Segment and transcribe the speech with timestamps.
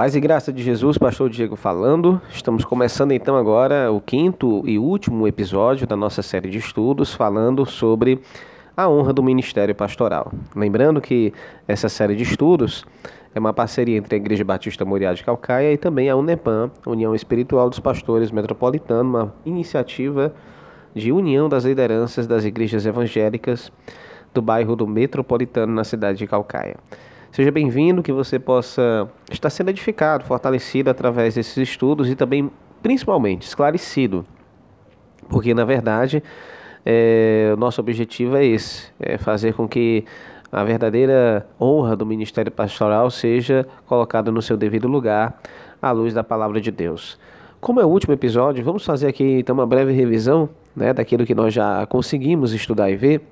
[0.00, 2.22] Paz e graça de Jesus, Pastor Diego falando.
[2.30, 7.66] Estamos começando então agora o quinto e último episódio da nossa série de estudos falando
[7.66, 8.18] sobre
[8.74, 10.32] a honra do ministério pastoral.
[10.56, 11.34] Lembrando que
[11.68, 12.86] essa série de estudos
[13.34, 17.14] é uma parceria entre a Igreja Batista Moriá de Calcaia e também a UNEPAM, União
[17.14, 20.32] Espiritual dos Pastores Metropolitano, uma iniciativa
[20.94, 23.70] de união das lideranças das igrejas evangélicas
[24.32, 26.76] do bairro do Metropolitano na cidade de Calcaia.
[27.32, 32.50] Seja bem-vindo, que você possa estar sendo edificado, fortalecido através desses estudos e também,
[32.82, 34.26] principalmente, esclarecido.
[35.28, 36.24] Porque, na verdade,
[36.84, 40.04] é, o nosso objetivo é esse: é fazer com que
[40.50, 45.40] a verdadeira honra do ministério pastoral seja colocada no seu devido lugar,
[45.80, 47.16] à luz da palavra de Deus.
[47.60, 51.34] Como é o último episódio, vamos fazer aqui então uma breve revisão né, daquilo que
[51.34, 53.22] nós já conseguimos estudar e ver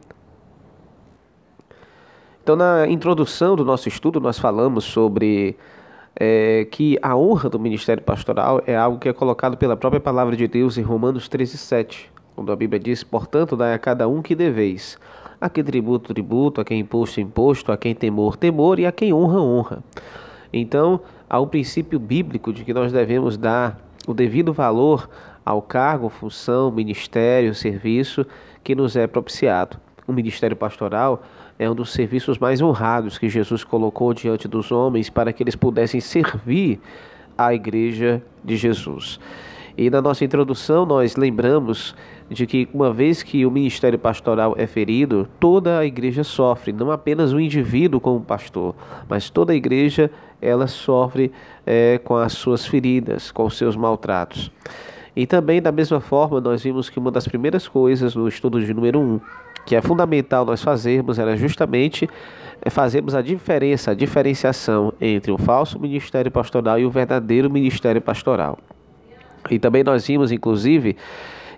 [2.48, 5.54] então, na introdução do nosso estudo, nós falamos sobre
[6.18, 10.34] é, que a honra do ministério pastoral é algo que é colocado pela própria palavra
[10.34, 14.22] de Deus em Romanos 13, 7, quando a Bíblia diz: Portanto, dai a cada um
[14.22, 14.98] que deveis.
[15.38, 19.12] A quem tributo, tributo, a quem imposto, imposto, a quem temor, temor e a quem
[19.12, 19.84] honra, honra.
[20.50, 25.06] Então, há um princípio bíblico de que nós devemos dar o devido valor
[25.44, 28.24] ao cargo, função, ministério, serviço
[28.64, 29.76] que nos é propiciado.
[30.06, 31.22] O ministério pastoral
[31.58, 35.56] é um dos serviços mais honrados que Jesus colocou diante dos homens para que eles
[35.56, 36.80] pudessem servir
[37.36, 39.18] a igreja de Jesus.
[39.76, 41.94] E na nossa introdução nós lembramos
[42.28, 46.90] de que uma vez que o ministério pastoral é ferido, toda a igreja sofre, não
[46.90, 48.74] apenas o indivíduo como pastor,
[49.08, 50.10] mas toda a igreja
[50.42, 51.32] ela sofre
[51.64, 54.50] é, com as suas feridas, com os seus maltratos.
[55.14, 58.72] E também da mesma forma nós vimos que uma das primeiras coisas no estudo de
[58.72, 59.20] número 1 um,
[59.64, 62.08] que é fundamental nós fazermos era justamente
[62.60, 68.00] é, fazermos a diferença, a diferenciação entre o falso ministério pastoral e o verdadeiro ministério
[68.00, 68.58] pastoral.
[69.50, 70.96] E também nós vimos, inclusive,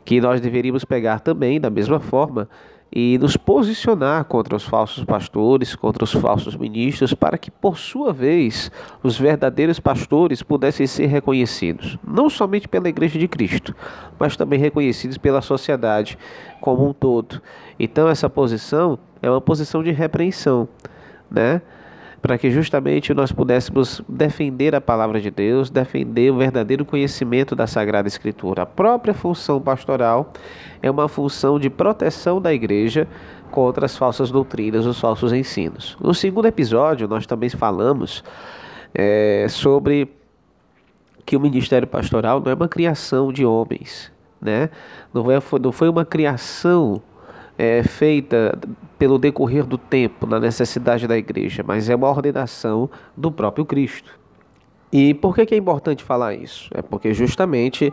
[0.04, 2.48] que nós deveríamos pegar também, da mesma forma,
[2.92, 8.12] e nos posicionar contra os falsos pastores, contra os falsos ministros, para que, por sua
[8.12, 8.70] vez,
[9.02, 13.74] os verdadeiros pastores pudessem ser reconhecidos, não somente pela Igreja de Cristo,
[14.18, 16.18] mas também reconhecidos pela sociedade
[16.60, 17.40] como um todo.
[17.78, 20.68] Então, essa posição é uma posição de repreensão,
[21.30, 21.62] né?
[22.20, 27.66] Para que justamente nós pudéssemos defender a palavra de Deus, defender o verdadeiro conhecimento da
[27.66, 28.62] Sagrada Escritura.
[28.62, 30.32] A própria função pastoral
[30.82, 33.08] é uma função de proteção da igreja
[33.50, 35.96] contra as falsas doutrinas, os falsos ensinos.
[36.00, 38.22] No segundo episódio, nós também falamos
[38.94, 40.08] é, sobre
[41.24, 44.68] que o ministério pastoral não é uma criação de homens, né?
[45.12, 47.02] não, é, não foi uma criação
[47.60, 48.58] é, feita
[48.98, 54.18] pelo decorrer do tempo, na necessidade da igreja, mas é uma ordenação do próprio Cristo.
[54.90, 56.70] E por que, que é importante falar isso?
[56.72, 57.92] É porque justamente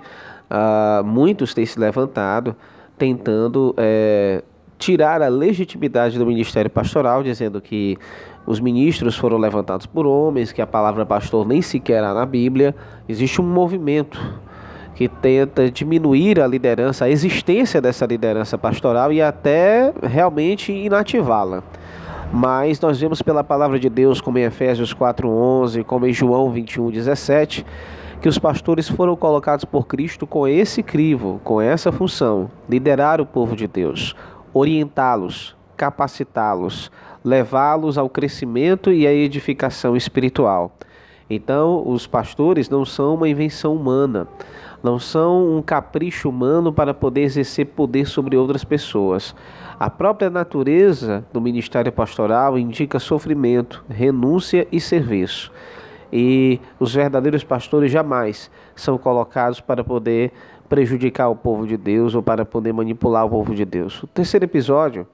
[0.49, 2.55] ah, muitos têm se levantado
[2.97, 4.41] tentando é,
[4.79, 7.97] tirar a legitimidade do ministério pastoral, dizendo que
[8.45, 12.73] os ministros foram levantados por homens, que a palavra pastor nem sequer há na Bíblia.
[13.07, 14.17] Existe um movimento
[14.97, 21.61] que tenta diminuir a liderança, a existência dessa liderança pastoral e até realmente inativá-la.
[22.33, 27.63] Mas nós vemos pela palavra de Deus, como em Efésios 4:11, como em João 21:17,
[28.19, 33.25] que os pastores foram colocados por Cristo com esse crivo, com essa função, liderar o
[33.25, 34.15] povo de Deus,
[34.51, 36.91] orientá-los, capacitá-los,
[37.23, 40.71] levá-los ao crescimento e à edificação espiritual.
[41.29, 44.27] Então, os pastores não são uma invenção humana,
[44.81, 49.35] não são um capricho humano para poder exercer poder sobre outras pessoas.
[49.79, 55.51] A própria natureza do ministério pastoral indica sofrimento, renúncia e serviço.
[56.11, 60.31] E os verdadeiros pastores jamais são colocados para poder
[60.69, 64.01] prejudicar o povo de Deus ou para poder manipular o povo de Deus.
[64.03, 65.05] O terceiro episódio,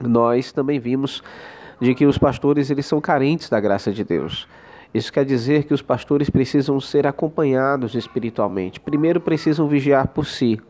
[0.00, 1.22] nós também vimos
[1.80, 4.46] de que os pastores eles são carentes da graça de Deus.
[4.94, 8.78] Isso quer dizer que os pastores precisam ser acompanhados espiritualmente.
[8.78, 10.60] Primeiro, precisam vigiar por si.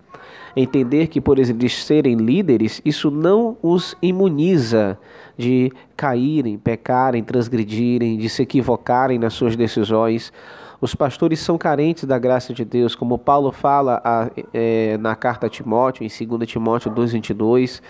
[0.55, 4.99] Entender que, por eles serem líderes, isso não os imuniza
[5.37, 10.33] de caírem, pecarem, transgredirem, de se equivocarem nas suas decisões.
[10.81, 15.47] Os pastores são carentes da graça de Deus, como Paulo fala a, é, na carta
[15.47, 17.81] a Timóteo, em 2 Timóteo 2,22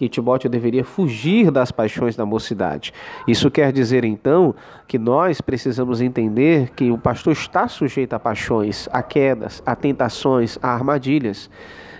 [0.00, 2.90] que Timóteo deveria fugir das paixões da mocidade.
[3.28, 4.54] Isso quer dizer então
[4.88, 10.58] que nós precisamos entender que o pastor está sujeito a paixões, a quedas, a tentações,
[10.62, 11.50] a armadilhas.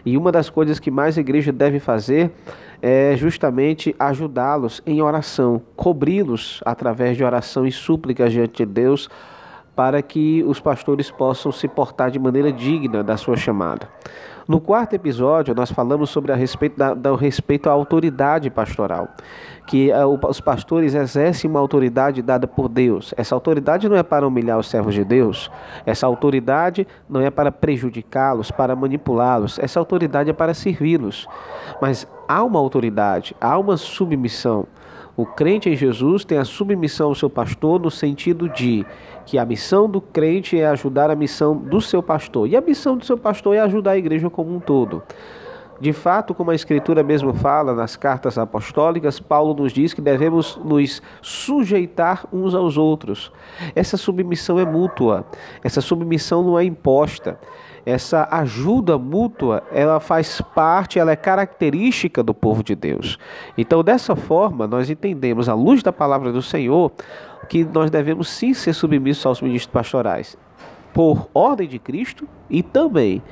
[0.02, 2.30] E uma das coisas que mais a igreja deve fazer
[2.80, 9.10] é justamente ajudá-los em oração, cobri-los através de oração e súplicas diante de Deus
[9.76, 13.90] para que os pastores possam se portar de maneira digna da sua chamada.
[14.50, 19.10] No quarto episódio, nós falamos sobre a respeito da, da respeito à autoridade pastoral,
[19.64, 23.14] que uh, os pastores exercem uma autoridade dada por Deus.
[23.16, 25.48] Essa autoridade não é para humilhar os servos de Deus,
[25.86, 31.28] essa autoridade não é para prejudicá-los, para manipulá-los, essa autoridade é para servi-los.
[31.80, 34.66] Mas há uma autoridade, há uma submissão.
[35.16, 38.86] O crente em Jesus tem a submissão ao seu pastor no sentido de
[39.26, 42.96] que a missão do crente é ajudar a missão do seu pastor e a missão
[42.96, 45.02] do seu pastor é ajudar a igreja como um todo.
[45.80, 50.60] De fato, como a Escritura mesmo fala nas cartas apostólicas, Paulo nos diz que devemos
[50.62, 53.32] nos sujeitar uns aos outros.
[53.74, 55.24] Essa submissão é mútua,
[55.64, 57.38] essa submissão não é imposta
[57.84, 63.18] essa ajuda mútua, ela faz parte, ela é característica do povo de Deus.
[63.56, 66.92] Então, dessa forma, nós entendemos, à luz da palavra do Senhor,
[67.48, 70.36] que nós devemos sim ser submissos aos ministros pastorais,
[70.92, 73.22] por ordem de Cristo e também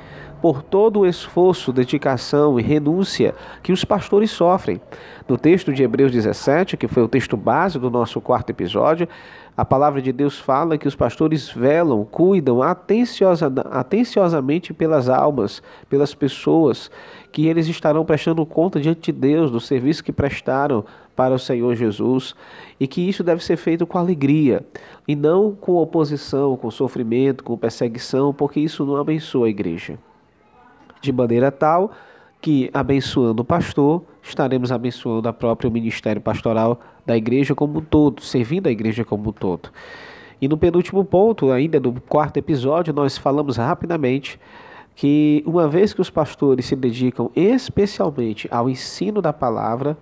[0.41, 4.79] por todo o esforço, dedicação e renúncia que os pastores sofrem.
[5.27, 9.07] No texto de Hebreus 17, que foi o texto base do nosso quarto episódio,
[9.55, 16.13] a palavra de Deus fala que os pastores velam, cuidam atenciosa, atenciosamente pelas almas, pelas
[16.13, 16.89] pessoas,
[17.31, 20.85] que eles estarão prestando conta diante de Deus do serviço que prestaram
[21.15, 22.33] para o Senhor Jesus
[22.79, 24.65] e que isso deve ser feito com alegria
[25.05, 29.99] e não com oposição, com sofrimento, com perseguição, porque isso não abençoa a igreja.
[31.01, 31.91] De maneira tal
[32.41, 36.79] que, abençoando o pastor, estaremos abençoando a próprio ministério pastoral
[37.09, 39.69] da igreja como um todo, servindo a igreja como um todo.
[40.39, 44.39] E no penúltimo ponto, ainda do quarto episódio, nós falamos rapidamente
[44.95, 49.97] que uma vez que os pastores se dedicam especialmente ao ensino da palavra,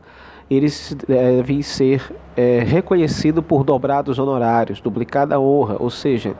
[0.51, 6.35] eles devem ser é, reconhecidos por dobrados honorários, duplicada honra, ou seja,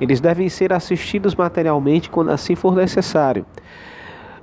[0.00, 3.46] eles devem ser assistidos materialmente quando assim for necessário.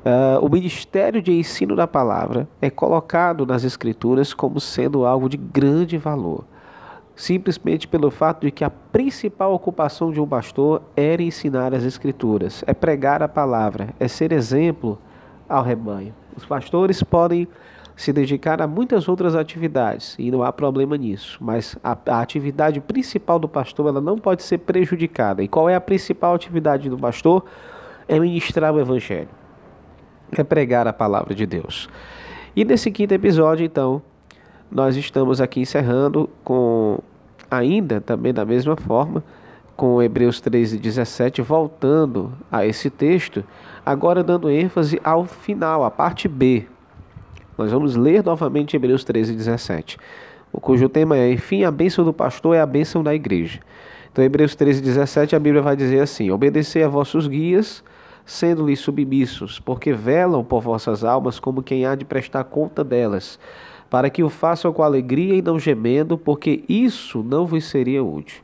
[0.05, 5.35] Uh, o ministério de ensino da palavra é colocado nas Escrituras como sendo algo de
[5.35, 6.45] grande valor,
[7.15, 12.63] simplesmente pelo fato de que a principal ocupação de um pastor era ensinar as Escrituras,
[12.67, 14.99] é pregar a palavra, é ser exemplo
[15.49, 16.13] ao rebanho.
[16.37, 17.47] Os pastores podem
[17.95, 22.79] se dedicar a muitas outras atividades e não há problema nisso, mas a, a, atividade
[22.79, 25.41] principal do pastor ela não pode ser prejudicada.
[25.41, 27.43] E qual é a principal atividade do pastor?
[28.07, 29.29] É ministrar o evangelho
[30.31, 31.89] é pregar a palavra de Deus.
[32.55, 34.01] E nesse quinto episódio, então,
[34.71, 36.99] nós estamos aqui encerrando com,
[37.49, 39.23] ainda também da mesma forma,
[39.75, 43.43] com Hebreus 13, 17, voltando a esse texto,
[43.85, 46.65] agora dando ênfase ao final, a parte B.
[47.57, 49.97] Nós vamos ler novamente Hebreus 13, 17,
[50.61, 53.59] cujo tema é: Enfim, a bênção do pastor é a bênção da igreja.
[54.11, 57.83] Então, Hebreus 13, 17, a Bíblia vai dizer assim: Obedecei a vossos guias
[58.25, 63.39] sendo-lhes submissos, porque velam por vossas almas como quem há de prestar conta delas,
[63.89, 68.41] para que o façam com alegria e não gemendo, porque isso não vos seria útil.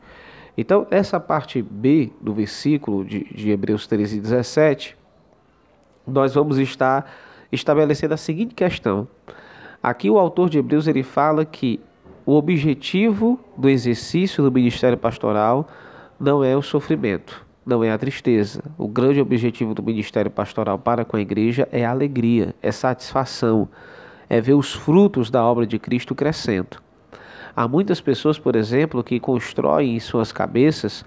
[0.56, 4.96] Então, essa parte B do versículo de, de Hebreus 13, 17,
[6.06, 7.10] nós vamos estar
[7.50, 9.08] estabelecendo a seguinte questão.
[9.82, 11.80] Aqui o autor de Hebreus ele fala que
[12.24, 15.68] o objetivo do exercício do ministério pastoral
[16.20, 18.62] não é o sofrimento, não é a tristeza.
[18.76, 23.68] O grande objetivo do ministério pastoral para com a igreja é a alegria, é satisfação,
[24.28, 26.82] é ver os frutos da obra de Cristo crescendo.
[27.54, 31.04] Há muitas pessoas, por exemplo, que constroem em suas cabeças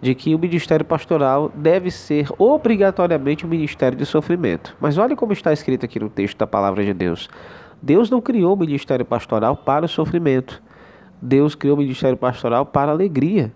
[0.00, 4.76] de que o ministério pastoral deve ser obrigatoriamente um ministério de sofrimento.
[4.80, 7.28] Mas olha como está escrito aqui no texto da palavra de Deus.
[7.82, 10.62] Deus não criou o ministério pastoral para o sofrimento.
[11.20, 13.52] Deus criou o ministério pastoral para a alegria.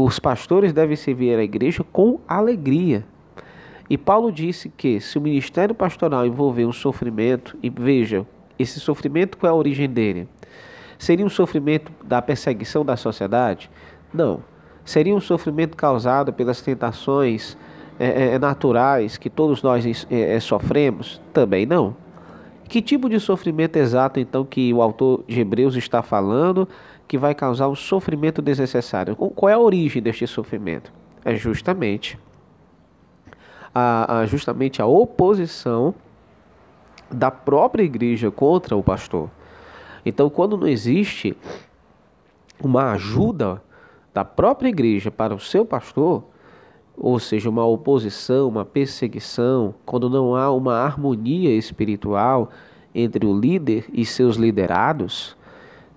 [0.00, 3.04] Os pastores devem servir a igreja com alegria.
[3.90, 8.24] E Paulo disse que se o ministério pastoral envolver um sofrimento, e veja,
[8.56, 10.28] esse sofrimento qual é a origem dele?
[10.96, 13.68] Seria um sofrimento da perseguição da sociedade?
[14.14, 14.40] Não.
[14.84, 17.58] Seria um sofrimento causado pelas tentações
[17.98, 21.20] é, é, naturais que todos nós é, é, sofremos?
[21.32, 21.96] Também não.
[22.68, 26.68] Que tipo de sofrimento exato, então, que o autor de Hebreus está falando
[27.08, 29.16] que vai causar um sofrimento desnecessário.
[29.16, 30.92] Qual é a origem deste sofrimento?
[31.24, 32.18] É justamente
[33.74, 35.94] a, a, justamente a oposição
[37.10, 39.30] da própria igreja contra o pastor.
[40.04, 41.34] Então, quando não existe
[42.62, 43.62] uma ajuda
[44.12, 46.24] da própria igreja para o seu pastor,
[46.96, 52.50] ou seja, uma oposição, uma perseguição, quando não há uma harmonia espiritual
[52.94, 55.37] entre o líder e seus liderados,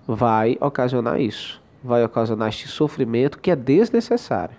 [0.06, 1.60] vai ocasionar isso.
[1.82, 4.56] Vai ocasionar este sofrimento que é desnecessário.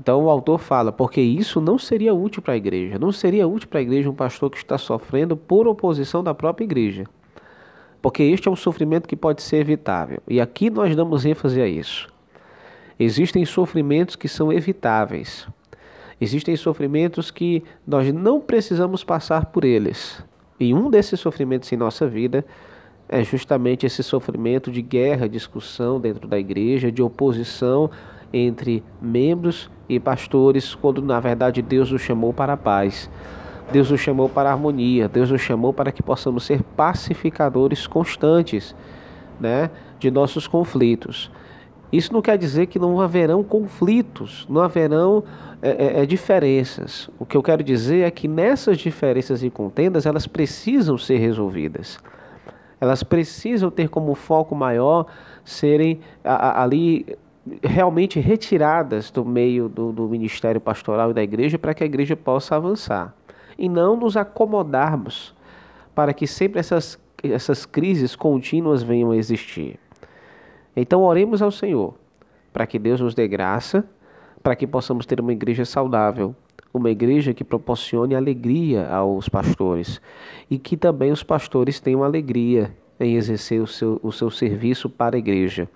[0.00, 2.98] Então o autor fala, porque isso não seria útil para a igreja.
[2.98, 6.64] Não seria útil para a igreja um pastor que está sofrendo por oposição da própria
[6.64, 7.04] igreja.
[8.02, 10.22] Porque este é um sofrimento que pode ser evitável.
[10.28, 12.08] E aqui nós damos ênfase a isso.
[12.98, 15.48] Existem sofrimentos que são evitáveis.
[16.20, 20.22] Existem sofrimentos que nós não precisamos passar por eles.
[20.58, 22.44] E um desses sofrimentos em nossa vida
[23.08, 27.90] é justamente esse sofrimento de guerra, discussão dentro da igreja, de oposição
[28.32, 33.08] entre membros e pastores, quando na verdade Deus nos chamou para a paz.
[33.72, 38.74] Deus nos chamou para a harmonia, Deus nos chamou para que possamos ser pacificadores constantes
[39.40, 41.30] né, de nossos conflitos.
[41.92, 45.22] Isso não quer dizer que não haverão conflitos, não haverão
[45.62, 47.08] é, é, é, diferenças.
[47.18, 51.98] O que eu quero dizer é que nessas diferenças e contendas elas precisam ser resolvidas.
[52.80, 55.06] Elas precisam ter como foco maior
[55.44, 57.06] serem a, a, ali
[57.62, 62.16] realmente retiradas do meio do, do ministério pastoral e da igreja para que a igreja
[62.16, 63.14] possa avançar.
[63.58, 65.34] E não nos acomodarmos
[65.94, 69.78] para que sempre essas, essas crises contínuas venham a existir.
[70.76, 71.94] Então, oremos ao Senhor
[72.52, 73.84] para que Deus nos dê graça,
[74.42, 76.34] para que possamos ter uma igreja saudável,
[76.76, 80.00] uma igreja que proporcione alegria aos pastores
[80.50, 85.16] e que também os pastores tenham alegria em exercer o seu, o seu serviço para
[85.16, 85.68] a igreja.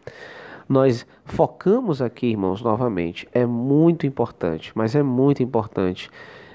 [0.69, 6.09] Nós focamos aqui, irmãos, novamente, é muito importante, mas é muito importante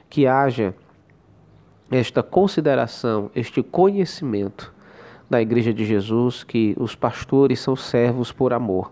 [0.10, 0.74] que haja
[1.92, 4.74] esta consideração, este conhecimento
[5.30, 8.92] da Igreja de Jesus que os pastores são servos por amor.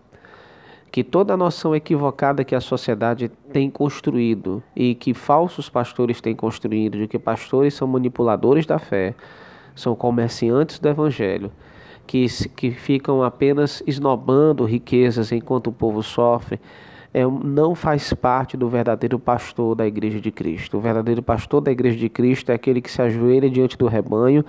[0.93, 6.35] Que toda a noção equivocada que a sociedade tem construído e que falsos pastores têm
[6.35, 9.15] construído de que pastores são manipuladores da fé,
[9.75, 11.51] são comerciantes do evangelho,
[12.05, 16.61] que, que ficam apenas esnobando riquezas enquanto o povo sofre,
[17.11, 20.77] é, não faz parte do verdadeiro pastor da Igreja de Cristo.
[20.77, 24.45] O verdadeiro pastor da Igreja de Cristo é aquele que se ajoelha diante do rebanho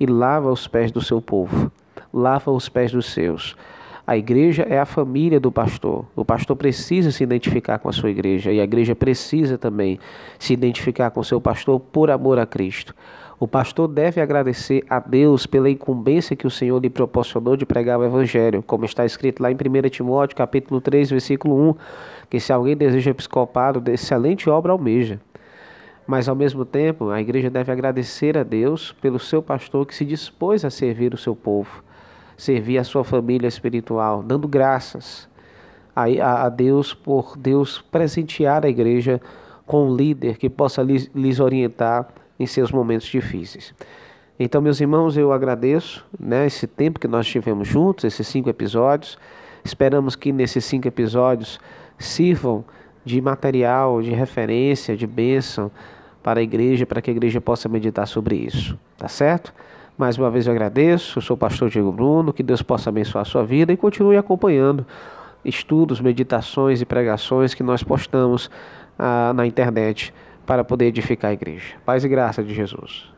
[0.00, 1.70] e lava os pés do seu povo,
[2.12, 3.56] lava os pés dos seus.
[4.06, 6.04] A igreja é a família do pastor.
[6.14, 9.98] O pastor precisa se identificar com a sua igreja e a igreja precisa também
[10.38, 12.94] se identificar com o seu pastor por amor a Cristo.
[13.40, 17.98] O pastor deve agradecer a Deus pela incumbência que o Senhor lhe proporcionou de pregar
[17.98, 21.74] o evangelho, como está escrito lá em 1 Timóteo, capítulo 3, versículo 1,
[22.28, 25.18] que se alguém deseja episcopado, de excelente obra almeja.
[26.06, 30.04] Mas ao mesmo tempo, a igreja deve agradecer a Deus pelo seu pastor que se
[30.04, 31.82] dispôs a servir o seu povo,
[32.36, 35.28] servir a sua família espiritual, dando graças
[35.94, 39.20] a, Deus por Deus presentear a igreja
[39.66, 43.74] com um líder que possa lhes, lhes orientar em seus momentos difíceis.
[44.38, 49.16] Então, meus irmãos, eu agradeço né, esse tempo que nós tivemos juntos, esses cinco episódios.
[49.64, 51.60] Esperamos que nesses cinco episódios
[51.98, 52.64] sirvam
[53.04, 55.70] de material, de referência, de bênção
[56.22, 58.76] para a igreja, para que a igreja possa meditar sobre isso.
[58.98, 59.54] Tá certo?
[59.96, 63.22] Mais uma vez eu agradeço, eu sou o pastor Diego Bruno, que Deus possa abençoar
[63.22, 64.84] a sua vida e continue acompanhando
[65.44, 68.50] estudos, meditações e pregações que nós postamos
[68.98, 70.12] ah, na internet
[70.44, 71.74] para poder edificar a igreja.
[71.84, 73.13] Paz e graça de Jesus.